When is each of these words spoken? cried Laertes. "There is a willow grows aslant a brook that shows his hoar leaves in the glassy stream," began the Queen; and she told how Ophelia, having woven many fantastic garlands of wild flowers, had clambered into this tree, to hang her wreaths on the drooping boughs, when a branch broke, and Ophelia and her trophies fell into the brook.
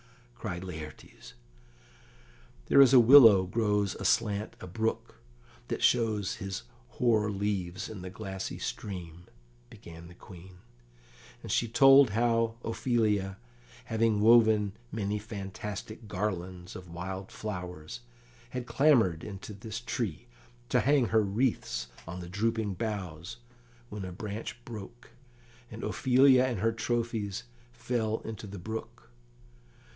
cried 0.33 0.63
Laertes. 0.63 1.35
"There 2.65 2.81
is 2.81 2.91
a 2.93 2.99
willow 2.99 3.43
grows 3.43 3.93
aslant 3.93 4.55
a 4.59 4.65
brook 4.65 5.19
that 5.67 5.83
shows 5.83 6.37
his 6.37 6.63
hoar 6.97 7.29
leaves 7.29 7.87
in 7.87 8.01
the 8.01 8.09
glassy 8.09 8.57
stream," 8.57 9.27
began 9.69 10.07
the 10.07 10.15
Queen; 10.15 10.57
and 11.43 11.51
she 11.51 11.67
told 11.67 12.09
how 12.09 12.55
Ophelia, 12.65 13.37
having 13.85 14.19
woven 14.19 14.73
many 14.91 15.19
fantastic 15.19 16.07
garlands 16.07 16.75
of 16.75 16.89
wild 16.89 17.31
flowers, 17.31 17.99
had 18.49 18.65
clambered 18.65 19.23
into 19.23 19.53
this 19.53 19.79
tree, 19.79 20.25
to 20.69 20.79
hang 20.79 21.09
her 21.09 21.21
wreaths 21.21 21.89
on 22.07 22.19
the 22.21 22.27
drooping 22.29 22.73
boughs, 22.73 23.37
when 23.89 24.03
a 24.03 24.11
branch 24.11 24.65
broke, 24.65 25.11
and 25.69 25.83
Ophelia 25.83 26.43
and 26.45 26.57
her 26.61 26.71
trophies 26.71 27.43
fell 27.71 28.21
into 28.21 28.47
the 28.47 28.57
brook. 28.59 28.87